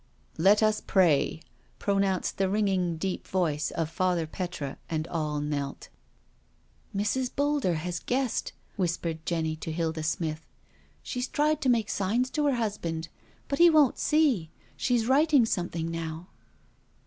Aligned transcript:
"Let 0.49 0.63
us 0.63 0.81
pray," 0.81 1.41
pronounced 1.77 2.39
the 2.39 2.49
ringing 2.49 2.97
deep 2.97 3.27
voice 3.27 3.69
of 3.69 3.87
Father 3.91 4.25
Petre, 4.25 4.79
and 4.89 5.07
all 5.09 5.39
knelt." 5.41 5.89
Mrs. 6.97 7.29
Boulder 7.35 7.75
has 7.75 7.99
guessed," 7.99 8.51
whispered 8.77 9.23
Jenny 9.27 9.55
to 9.57 9.71
Hilda 9.71 10.01
Smith." 10.01 10.43
She's 11.03 11.27
tried 11.27 11.61
to 11.61 11.69
make 11.69 11.87
signs 11.91 12.31
to 12.31 12.47
her 12.47 12.55
hus 12.55 12.79
band, 12.79 13.09
but 13.47 13.59
he 13.59 13.69
won't 13.69 13.99
see— 13.99 14.49
she's 14.75 15.05
writing 15.05 15.45
something 15.45 15.91
now." 15.91 16.29